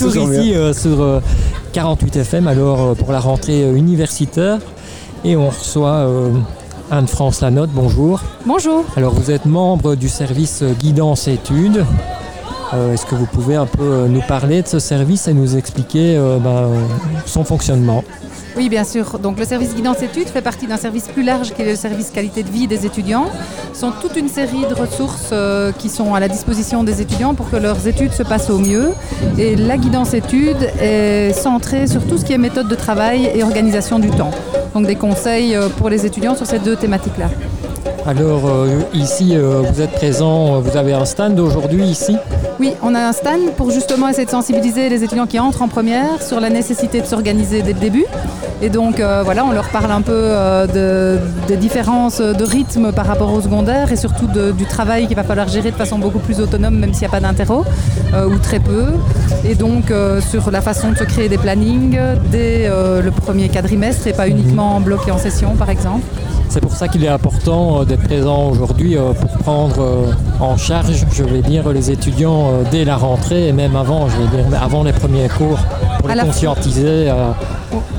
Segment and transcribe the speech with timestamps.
[0.00, 1.20] Toujours ici euh, sur euh,
[1.72, 4.58] 48 FM, alors euh, pour la rentrée euh, universitaire.
[5.24, 6.30] Et on reçoit euh,
[6.90, 8.20] Anne-France Lanotte, bonjour.
[8.46, 8.84] Bonjour.
[8.96, 11.84] Alors vous êtes membre du service euh, guidance études.
[12.72, 15.56] Euh, Est-ce que vous pouvez un peu euh, nous parler de ce service et nous
[15.56, 16.80] expliquer euh, ben, euh,
[17.26, 18.02] son fonctionnement?
[18.60, 19.18] Oui, bien sûr.
[19.18, 22.10] Donc, le service guidance études fait partie d'un service plus large qui est le service
[22.10, 23.30] qualité de vie des étudiants.
[23.72, 27.34] Ce sont toute une série de ressources euh, qui sont à la disposition des étudiants
[27.34, 28.90] pour que leurs études se passent au mieux.
[29.38, 33.42] Et la guidance études est centrée sur tout ce qui est méthode de travail et
[33.42, 34.30] organisation du temps.
[34.74, 37.30] Donc, des conseils euh, pour les étudiants sur ces deux thématiques-là.
[38.10, 42.16] Alors euh, ici, euh, vous êtes présent, euh, vous avez un stand aujourd'hui ici
[42.58, 45.68] Oui, on a un stand pour justement essayer de sensibiliser les étudiants qui entrent en
[45.68, 48.06] première sur la nécessité de s'organiser dès le début.
[48.62, 50.12] Et donc euh, voilà, on leur parle un peu
[50.74, 55.14] de- des différences de rythme par rapport au secondaire et surtout de- du travail qu'il
[55.14, 57.64] va falloir gérer de façon beaucoup plus autonome, même s'il n'y a pas d'interro,
[58.28, 58.86] ou très peu.
[59.44, 59.92] Et donc
[60.32, 61.96] sur la façon de se créer des plannings
[62.32, 66.02] dès le premier quadrimestre et pas uniquement bloqué en session par exemple.
[66.50, 70.56] C'est pour ça qu'il est important euh, d'être présent aujourd'hui euh, pour prendre euh, en
[70.56, 74.46] charge, je vais dire, les étudiants dès la rentrée et même avant, je vais dire,
[74.50, 75.58] mais avant les premiers cours,
[76.00, 77.12] pour À les fois- conscientiser.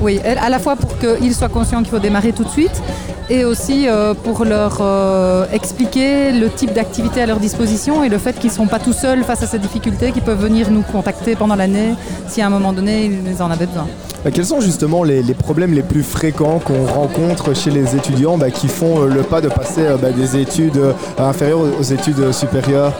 [0.02, 2.82] Oui, à la fois pour qu'ils soient conscients qu'il faut démarrer tout de suite
[3.30, 3.86] et aussi
[4.24, 4.82] pour leur
[5.52, 8.92] expliquer le type d'activité à leur disposition et le fait qu'ils ne sont pas tout
[8.92, 11.94] seuls face à ces difficultés, qu'ils peuvent venir nous contacter pendant l'année
[12.28, 13.86] si à un moment donné ils en avaient besoin.
[14.24, 18.52] Bah, quels sont justement les, problèmes les plus fréquents qu'on rencontre chez les étudiants bah,
[18.52, 22.30] qui font euh, le pas de passer euh, bah, des études euh, inférieures aux, études
[22.30, 22.92] supérieures?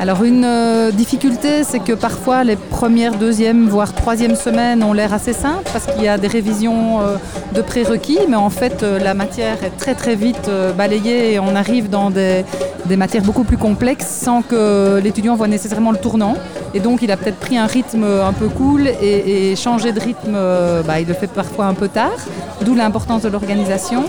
[0.00, 5.12] Alors une euh, difficulté, c'est que parfois les premières, deuxième, voire troisième semaines ont l'air
[5.12, 7.16] assez simples parce qu'il y a des révisions euh,
[7.52, 11.56] de prérequis, mais en fait euh, la matière est très très vite balayée et on
[11.56, 12.44] arrive dans des,
[12.86, 16.36] des matières beaucoup plus complexes sans que l'étudiant voit nécessairement le tournant.
[16.74, 19.98] Et donc il a peut-être pris un rythme un peu cool et, et changer de
[19.98, 20.38] rythme,
[20.86, 22.18] bah, il le fait parfois un peu tard,
[22.60, 24.04] d'où l'importance de l'organisation.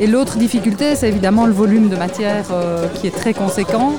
[0.00, 2.46] Et l'autre difficulté, c'est évidemment le volume de matière
[2.94, 3.92] qui est très conséquent.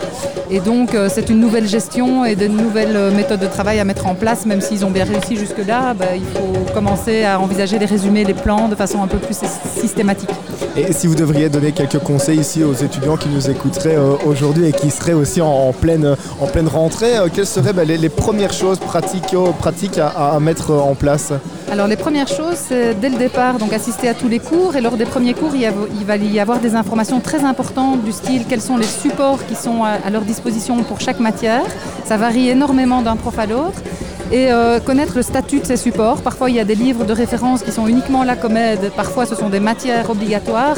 [0.50, 0.94] Et donc,
[1.32, 4.46] une nouvelle gestion et de nouvelles euh, méthodes de travail à mettre en place.
[4.46, 8.34] Même s'ils ont bien réussi jusque-là, bah, il faut commencer à envisager les résumés, les
[8.34, 10.30] plans de façon un peu plus sy- systématique.
[10.76, 14.66] Et si vous devriez donner quelques conseils ici aux étudiants qui nous écouteraient euh, aujourd'hui
[14.68, 18.10] et qui seraient aussi en, pleine, en pleine rentrée, euh, quelles seraient bah, les, les
[18.10, 21.32] premières choses pratiques, pratiques à, à mettre en place?
[21.72, 24.76] Alors les premières choses, c'est dès le départ, donc assister à tous les cours.
[24.76, 27.46] Et lors des premiers cours, il, y a- il va y avoir des informations très
[27.46, 31.21] importantes du style quels sont les supports qui sont à, à leur disposition pour chaque
[31.22, 31.64] matière.
[32.06, 33.82] Ça varie énormément d'un prof à l'autre.
[34.32, 36.22] Et euh, connaître le statut de ces supports.
[36.22, 38.92] Parfois, il y a des livres de référence qui sont uniquement là comme aide.
[38.96, 40.78] Parfois, ce sont des matières obligatoires.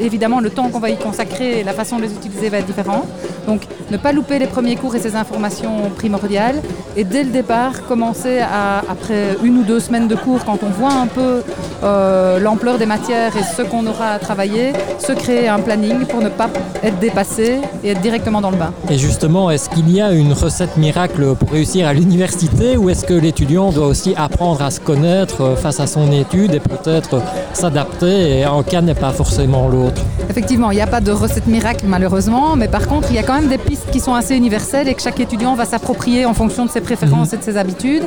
[0.00, 2.66] Évidemment, le temps qu'on va y consacrer et la façon de les utiliser va être
[2.66, 3.04] différent.
[3.46, 6.62] Donc, ne pas louper les premiers cours et ces informations primordiales.
[6.96, 10.70] Et dès le départ, commencer à, après une ou deux semaines de cours, quand on
[10.70, 11.42] voit un peu
[11.84, 16.22] euh, l'ampleur des matières et ce qu'on aura à travailler, se créer un planning pour
[16.22, 16.48] ne pas
[16.82, 18.72] être dépassé et être directement dans le bain.
[18.88, 23.14] Et justement, est-ce qu'il y a une recette miracle pour réussir à l'université est-ce que
[23.14, 27.20] l'étudiant doit aussi apprendre à se connaître euh, face à son étude et peut-être euh,
[27.52, 30.02] s'adapter et un cas n'est pas forcément l'autre?
[30.28, 33.22] Effectivement, il n'y a pas de recette miracle malheureusement, mais par contre, il y a
[33.22, 36.34] quand même des pistes qui sont assez universelles et que chaque étudiant va s'approprier en
[36.34, 38.04] fonction de ses préférences et de ses habitudes.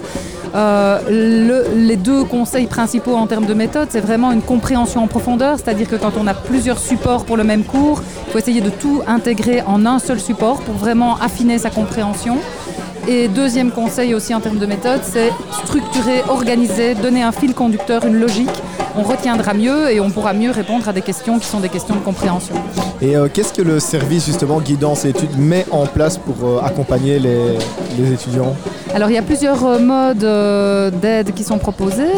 [0.56, 5.07] Euh, le- les deux conseils principaux en termes de méthode, c'est vraiment une compréhension en
[5.07, 8.62] profondeur, c'est-à-dire que quand on a plusieurs supports pour le même cours, il faut essayer
[8.62, 12.38] de tout intégrer en un seul support pour vraiment affiner sa compréhension.
[13.12, 15.31] Et deuxième conseil aussi en termes de méthode, c'est
[15.64, 18.52] structurer, organiser, donner un fil conducteur, une logique.
[18.96, 21.96] On retiendra mieux et on pourra mieux répondre à des questions qui sont des questions
[21.96, 22.53] de compréhension.
[23.02, 26.62] Et euh, qu'est-ce que le service justement guidance et études met en place pour euh,
[26.64, 27.58] accompagner les,
[27.98, 28.56] les étudiants?
[28.94, 32.14] Alors il y a plusieurs euh, modes euh, d'aide qui sont proposés.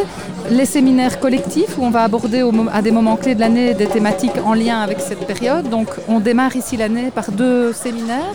[0.50, 3.88] Les séminaires collectifs où on va aborder au à des moments clés de l'année des
[3.88, 5.70] thématiques en lien avec cette période.
[5.70, 8.34] Donc on démarre ici l'année par deux séminaires.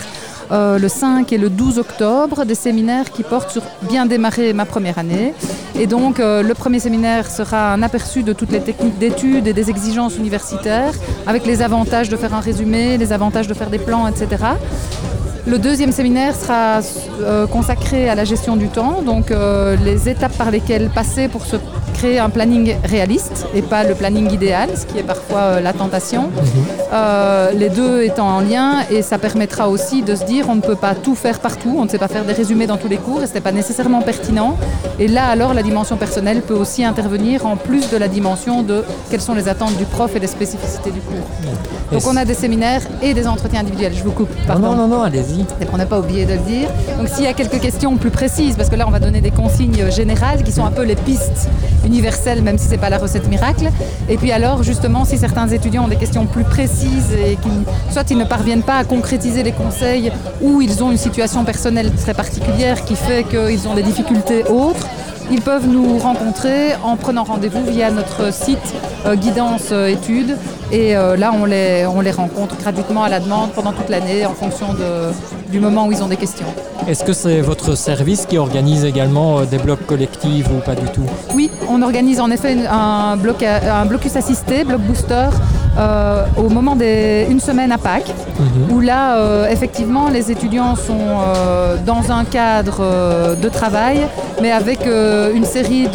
[0.50, 4.64] Euh, le 5 et le 12 octobre, des séminaires qui portent sur bien démarrer ma
[4.64, 5.34] première année.
[5.78, 9.52] Et donc euh, le premier séminaire sera un aperçu de toutes les techniques d'études et
[9.52, 10.92] des exigences universitaires,
[11.26, 14.44] avec les avantages de faire un résumé, les avantages de faire des plans, etc.
[15.46, 16.80] Le deuxième séminaire sera
[17.20, 19.32] euh, consacré à la gestion du temps, donc
[19.84, 21.56] les étapes par lesquelles passer pour se
[21.96, 25.72] créer un planning réaliste et pas le planning idéal, ce qui est parfois euh, la
[25.72, 26.24] tentation.
[26.24, 27.58] Mhm.
[27.58, 30.76] les deux étant en lien et ça permettra aussi de se dire on ne peut
[30.76, 33.22] pas tout faire partout, on ne sait pas faire des résumés dans tous les cours
[33.22, 34.56] et ce n'est pas nécessairement pertinent.
[34.98, 38.84] Et là alors la dimension personnelle peut aussi intervenir en plus de la dimension de
[39.10, 41.26] quelles sont les attentes du prof et les spécificités du cours.
[41.92, 43.94] Donc on a des séminaires et des entretiens individuels.
[43.94, 44.30] Je vous coupe.
[44.46, 44.74] Pardon.
[44.74, 45.44] Non, non, non, allez-y.
[45.72, 46.68] On n'a pas oublié de le dire.
[46.98, 49.30] Donc s'il y a quelques questions plus précises, parce que là on va donner des
[49.30, 51.48] consignes générales qui sont un peu les pistes
[51.86, 53.70] universelles, même si ce n'est pas la recette miracle.
[54.08, 57.50] Et puis alors justement, si certains étudiants ont des questions plus précises et qui
[57.90, 61.92] soit ils ne parviennent pas à concrétiser les conseils ou ils ont une situation personnelle
[61.92, 64.86] très particulière qui fait qu'ils ont des difficultés autres,
[65.30, 68.74] ils peuvent nous rencontrer en prenant rendez-vous via notre site
[69.06, 70.36] euh, Guidance euh, Études.
[70.72, 74.26] Et euh, là, on les, on les rencontre gratuitement à la demande pendant toute l'année
[74.26, 74.68] en fonction
[75.50, 76.46] du moment où ils ont des questions.
[76.88, 81.06] Est-ce que c'est votre service qui organise également des blocs collectifs ou pas du tout?
[81.34, 85.28] Oui, on organise en effet un, bloc, un blocus assisté, bloc booster,
[85.78, 88.74] euh, au moment des une semaine à Pâques, mhm.
[88.74, 94.06] où là, euh, effectivement, les étudiants sont euh, dans un cadre de travail,
[94.40, 95.88] mais avec une série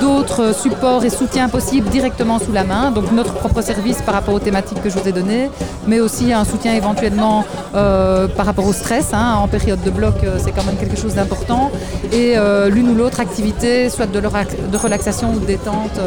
[0.00, 2.90] d'autres supports et soutiens possibles directement sous la main.
[2.90, 5.50] Donc notre propre service par rapport aux thématiques que je vous ai données,
[5.86, 9.12] mais aussi un soutien éventuellement par rapport au stress.
[9.12, 9.36] Hein.
[9.38, 11.70] en période de bloc, c'est quand même quelque chose d'important.
[12.12, 12.34] Et
[12.70, 15.98] l'une ou l'autre activité, soit de, de relaxation ou de détente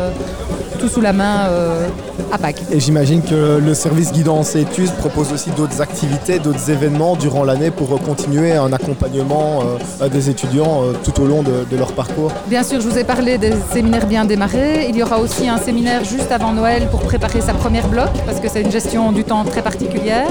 [0.78, 1.88] tout sous la main euh,
[2.32, 2.62] à Pâques.
[2.72, 7.44] Et j'imagine que le service guidance et études propose aussi d'autres activités, d'autres événements durant
[7.44, 9.64] l'année pour continuer un accompagnement
[10.02, 12.32] euh, des étudiants euh, tout au long de, leur parcours.
[12.48, 14.88] Bien sûr, je vous ai parlé des séminaires bien démarrés.
[14.90, 18.40] Il y aura aussi un séminaire juste avant Noël pour préparer sa première bloc, parce
[18.40, 20.28] que c'est une gestion du temps très particulière.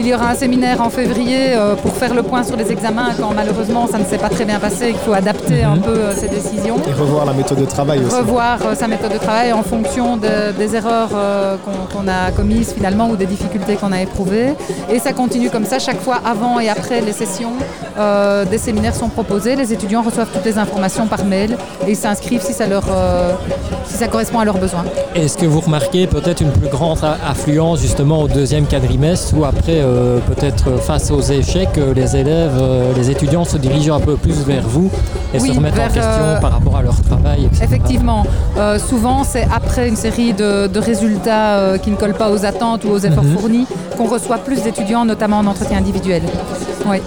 [0.00, 3.32] Il y aura un séminaire en février pour faire le point sur les examens quand
[3.34, 5.82] malheureusement ça ne s'est pas très bien passé, il faut adapter un mhm.
[5.82, 6.76] peu ses décisions.
[6.88, 8.16] Et revoir la méthode de travail aussi.
[8.16, 11.56] Revoir sa méthode de travail en fonction des erreurs euh,
[11.92, 14.54] qu'on a commises finalement ou des difficultés qu'on a éprouvées.
[14.90, 17.52] Et ça continue comme ça chaque fois avant et après les sessions.
[17.98, 21.56] Euh, des séminaires sont proposés, les étudiants reçoivent toutes les informations par mail
[21.86, 23.32] et ils s'inscrivent si, ça euh,
[23.84, 24.84] si ça correspond à leurs besoins.
[25.14, 29.82] Est-ce que vous remarquez peut-être une plus grande affluence justement au deuxième quadrimestre ou après
[30.26, 32.60] peut-être face aux échecs, les élèves,
[32.96, 34.90] les étudiants se dirigent un peu plus vers vous
[35.34, 38.24] et se remettent en question par rapport à leur travail Effectivement,
[38.78, 42.88] souvent c'est après une série de, résultats euh, qui ne collent pas aux attentes ou
[42.88, 43.38] aux efforts mhm.
[43.38, 43.66] fournis,
[43.96, 46.22] qu'on reçoit plus d'étudiants, notamment en entretien individuel.
[46.86, 46.98] Oui.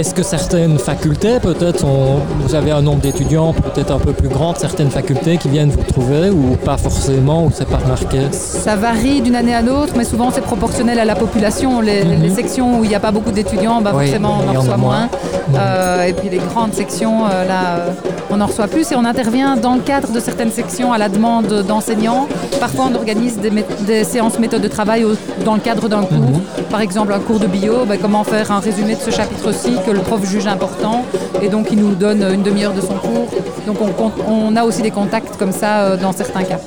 [0.00, 4.56] Est-ce que certaines facultés, peut-être, vous avez un nombre d'étudiants peut-être un peu plus grand,
[4.56, 8.20] certaines facultés qui viennent vous trouver ou pas forcément, ou c'est pas remarqué?
[8.32, 11.82] Ça varie d'une année à l'autre, mais souvent c'est proportionnel à la population.
[11.82, 12.34] Les, mhm.
[12.34, 15.10] sections où il n'y a pas beaucoup d'étudiants, bah forcément on en reçoit moins.
[15.56, 17.94] Euh, et puis les grandes sections, euh, là,
[18.30, 21.08] on en reçoit plus et on intervient dans le cadre de certaines sections à la
[21.08, 22.28] demande d'enseignants.
[22.60, 25.04] Parfois on organise des, séances méthodes de travail
[25.44, 26.18] dans le cadre d'un cours.
[26.18, 26.64] Mhm.
[26.70, 29.90] Par exemple un cours de bio, bah, comment faire un résumé de ce chapitre-ci que
[29.90, 31.04] le prof juge important
[31.42, 33.28] et donc il nous donne une demi-heure de son cours.
[33.66, 36.58] Donc on, on, a aussi des contacts comme ça euh, dans certains cas.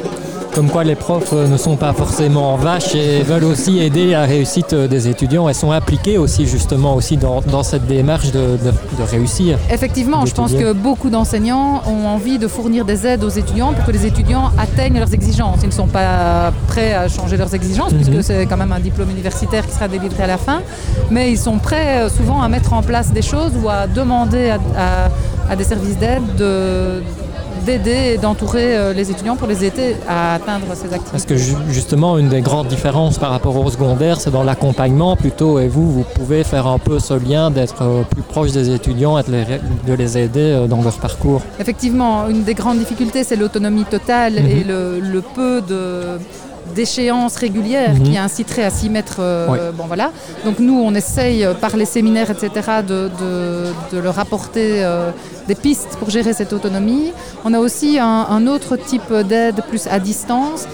[0.53, 4.25] Comme quoi les profs euh, ne sont pas forcément vaches et veulent aussi aider la
[4.25, 8.57] réussite euh, des étudiants et sont impliqués aussi justement aussi dans, cette démarche de,
[9.09, 9.57] réussir.
[9.71, 13.83] Effectivement, je pense que beaucoup d'enseignants ont envie de fournir des aides aux étudiants pour
[13.85, 15.59] que les étudiants atteignent leurs exigences.
[15.63, 18.01] Ils ne sont pas prêts à changer leurs exigences mhm.
[18.03, 20.61] puisque c'est quand même un diplôme universitaire qui sera délivré à la fin,
[21.09, 24.51] mais ils sont prêts euh, souvent à mettre en place des choses ou à demander
[24.77, 25.09] à,
[25.49, 27.01] à des services d'aide de
[27.63, 31.11] d'aider et d'entourer euh, les étudiants pour les aider à atteindre ces activités.
[31.11, 31.35] Parce que
[31.71, 35.59] justement, une des grandes différences par rapport au secondaire, c'est dans l'accompagnement plutôt.
[35.59, 39.17] Et vous, vous pouvez faire un peu ce lien d'être euh, plus proche des étudiants
[39.17, 41.41] et de les aider euh, dans leur parcours.
[41.59, 44.45] Effectivement, une des grandes difficultés, c'est l'autonomie totale mhm.
[44.45, 46.19] et le peu de
[46.75, 48.17] d'échéances régulières qui mhm.
[48.17, 49.17] inciteraient à s'y mettre.
[49.19, 50.11] Euh, bon, voilà.
[50.45, 52.51] Donc nous, on essaye euh, par les séminaires, etc.,
[52.87, 53.09] de,
[53.91, 55.11] de, leur apporter euh,
[55.47, 57.11] des pistes pour gérer cette autonomie.
[57.45, 60.67] On a aussi un, autre type d'aide plus à distance.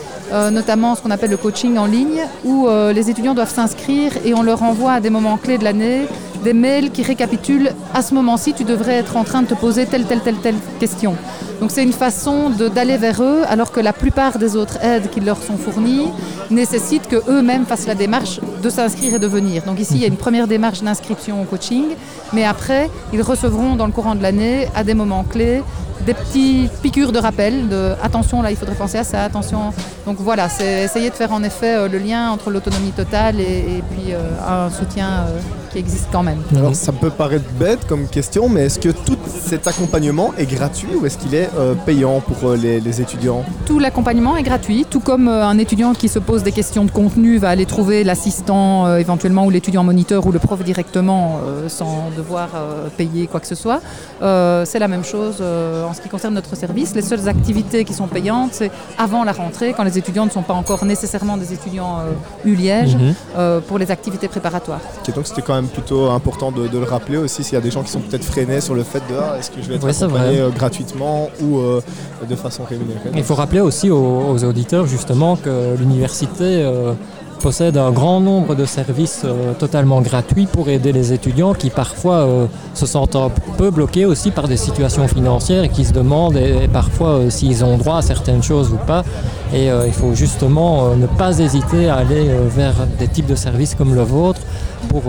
[0.51, 4.43] notamment ce qu'on appelle le coaching en ligne, où les étudiants doivent s'inscrire et on
[4.43, 6.08] leur envoie à des moments clés de l'année
[6.43, 9.86] des mails qui récapitulent à ce moment-ci, tu devrais être en train de te poser
[9.86, 11.15] telle, telle, telle, telle question.
[11.60, 15.19] Donc c'est une façon d'aller vers eux, alors que la plupart des autres aides qui
[15.19, 16.08] leur sont fournies
[16.50, 19.63] nécessitent qu'eux-mêmes fassent la démarche de s'inscrire et de venir.
[19.63, 21.86] Donc ici, il y a une première démarche d'inscription au coaching,
[22.31, 25.62] mais après, ils recevront dans le courant de l'année, à des moments clés,
[26.05, 29.74] des petites piqûres de rappel, de attention, là, il faudrait penser à ça, attention.
[30.05, 33.84] Donc voilà, c'est essayer de faire en effet euh, le lien entre l'autonomie totale et,
[33.91, 34.17] puis euh,
[34.48, 35.25] un soutien.
[35.27, 35.39] Euh,
[35.72, 36.40] qui existe quand même.
[36.56, 40.90] Alors ça peut paraître bête comme question, mais est-ce que tout cet accompagnement est gratuit
[41.00, 43.44] ou est-ce qu'il est euh, payant pour euh, les, les étudiants?
[43.66, 46.92] Tout l'accompagnement est gratuit, tout comme euh, un étudiant qui se pose des questions de
[46.92, 51.70] contenu va aller trouver l'assistant euh, éventuellement ou l'étudiant moniteur ou le prof directement euh,
[51.70, 53.82] sans devoir euh, payer quoi que ce soit.
[54.22, 56.96] Euh, c'est la même chose euh, en ce qui concerne notre service.
[56.96, 60.42] Les seules activités qui sont payantes, c'est avant la rentrée, quand les étudiants ne sont
[60.44, 63.14] pas encore nécessairement des étudiants euh, U-Liège, Mhm.
[63.38, 64.80] euh, pour les activités préparatoires.
[65.08, 67.62] Ok, donc c'était quand même plutôt important de, de le rappeler aussi s'il y a
[67.62, 69.75] des gens qui sont peut-être freinés sur le fait de ah, est-ce que je vais
[69.75, 71.82] être Oui, accompagné euh, gratuitement ou euh,
[72.28, 73.12] de façon rémunérée.
[73.16, 76.94] Il faut rappeler aussi aux, aux auditeurs justement que l'université euh,
[77.39, 82.15] possède un grand nombre de services euh, totalement gratuits pour aider les étudiants qui parfois
[82.15, 86.38] euh, se sentent un peu bloqués aussi par des situations financières et qui se demandent
[86.38, 89.03] et, parfois euh, s'ils ont droit à certaines choses ou pas.
[89.51, 93.96] Et il faut justement ne pas hésiter à aller vers des types de services comme
[93.96, 94.41] le vôtre
[94.89, 95.01] pour,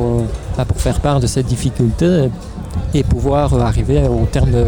[0.57, 2.31] bah, pour faire part de cette difficulté
[2.95, 4.67] et, pouvoir euh, arriver au terme de-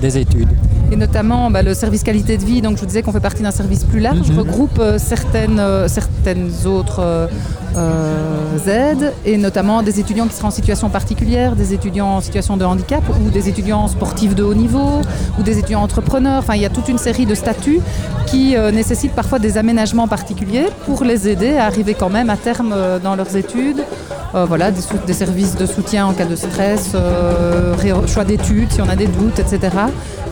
[0.00, 0.48] des études.
[0.92, 3.42] Et notamment bah, le service qualité de vie, donc je vous disais qu'on fait partie
[3.42, 4.38] d'un service plus large, Mhm.
[4.38, 7.26] regroupe euh, certaines, euh, certaines autres euh,
[7.76, 12.56] euh, aides, et notamment des étudiants qui seraient en situation particulière, des étudiants en situation
[12.56, 15.00] de handicap, ou des étudiants sportifs de haut niveau,
[15.38, 16.38] ou des étudiants entrepreneurs.
[16.40, 17.80] Enfin, il y a toute une série de statuts
[18.26, 22.36] qui euh, nécessitent parfois des aménagements particuliers pour les aider à arriver quand même à
[22.36, 23.82] terme euh, dans leurs études.
[24.34, 27.72] Euh, voilà, des, services de soutien en cas de stress, euh,
[28.08, 29.60] choix d'études si on a des doutes, etc.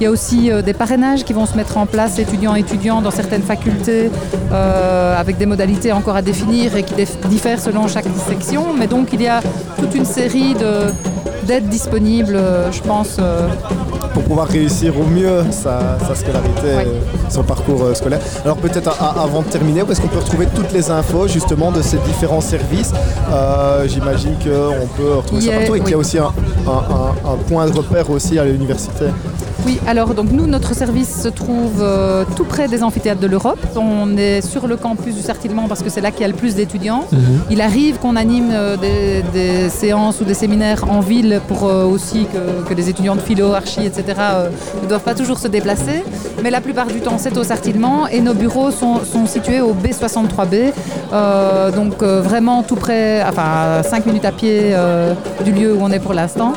[0.00, 3.12] Il y a aussi euh, des parrainages qui vont se mettre en place étudiants-étudiants dans
[3.12, 4.10] certaines facultés
[4.52, 8.74] avec des modalités encore à définir et qui dif- diffèrent selon chaque section.
[8.76, 9.40] Mais donc il y a
[9.78, 10.90] toute une série de-
[11.46, 12.36] d'aides disponibles,
[12.72, 13.18] je pense.
[14.14, 16.84] Pour pouvoir réussir au mieux sa, sa scolarité, euh,
[17.30, 18.20] son parcours euh, scolaire.
[18.44, 21.82] Alors peut-être avant de terminer, où est-ce qu'on peut retrouver toutes les infos justement de
[21.82, 22.92] ces différents services?
[23.32, 26.24] Euh, J'imagine qu'on peut retrouver ça partout et qu'il y a aussi un,
[26.66, 29.06] un- un- un point de repère aussi à l'université.
[29.64, 33.60] Oui, alors donc nous, notre service se trouve euh, tout près des amphithéâtres de l'Europe.
[33.76, 36.34] On est sur le campus du Sartillement parce que c'est là qu'il y a le
[36.34, 37.04] plus d'étudiants.
[37.48, 41.84] Il arrive qu'on anime euh, des, des séances ou des séminaires en ville pour euh,
[41.84, 44.04] aussi que, que les étudiants de philo, archi, etc.
[44.82, 46.02] ne doivent pas toujours se déplacer.
[46.42, 49.74] Mais la plupart du temps, c'est au Sartillement et nos bureaux sont, sont situés au
[49.74, 50.72] B63B.
[51.12, 54.74] euh, donc vraiment tout près, enfin à 5 minutes à pied
[55.44, 56.54] du lieu où on est pour l'instant.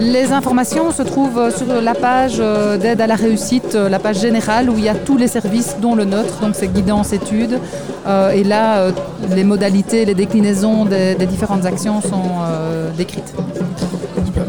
[0.00, 4.20] Les informations se trouvent sur la page euh, d'aide à la réussite, euh, la page
[4.20, 7.58] générale où il y a tous les services dont le nôtre, donc c'est guidance études.
[8.06, 8.92] Euh, et là, euh,
[9.34, 13.32] les modalités, les déclinaisons des, différentes actions sont euh, décrites.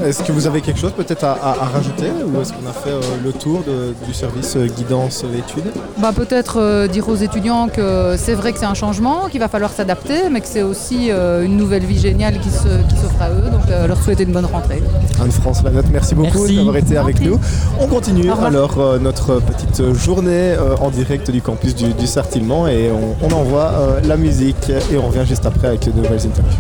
[0.05, 2.73] Est-ce que vous avez quelque chose peut-être à, à- à rajouter ou est-ce qu'on a
[2.73, 5.71] fait euh, le tour de- du service euh, guidance études?
[5.99, 9.47] Bah, Peut-être euh, dire aux étudiants que c'est vrai que c'est un changement, qu'il va
[9.47, 13.21] falloir s'adapter, mais que c'est aussi euh, une nouvelle vie géniale qui se- qui s'offre
[13.21, 13.49] à eux.
[13.51, 14.81] Donc euh, leur souhaiter une bonne rentrée.
[15.21, 17.39] Anne-France Lanotte, merci beaucoup d'avoir été avec nous.
[17.79, 22.67] On continue alors euh, notre petite journée euh, en direct du campus du, du Sartillement
[22.67, 26.25] et on, on envoie euh, la musique et on revient juste après avec de nouvelles
[26.25, 26.57] interviews.